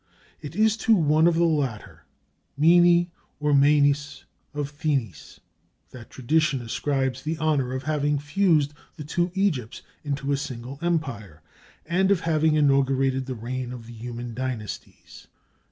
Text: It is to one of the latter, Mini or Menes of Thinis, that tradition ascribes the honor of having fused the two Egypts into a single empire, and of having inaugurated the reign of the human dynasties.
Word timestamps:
It 0.41 0.55
is 0.55 0.77
to 0.77 0.95
one 0.95 1.27
of 1.27 1.35
the 1.35 1.43
latter, 1.43 2.05
Mini 2.57 3.11
or 3.39 3.53
Menes 3.53 4.25
of 4.51 4.71
Thinis, 4.71 5.39
that 5.91 6.09
tradition 6.09 6.59
ascribes 6.59 7.21
the 7.21 7.37
honor 7.37 7.71
of 7.75 7.83
having 7.83 8.17
fused 8.17 8.73
the 8.95 9.03
two 9.03 9.29
Egypts 9.35 9.83
into 10.03 10.31
a 10.31 10.37
single 10.37 10.79
empire, 10.81 11.43
and 11.85 12.09
of 12.09 12.21
having 12.21 12.55
inaugurated 12.55 13.27
the 13.27 13.35
reign 13.35 13.71
of 13.71 13.85
the 13.85 13.93
human 13.93 14.33
dynasties. 14.33 15.27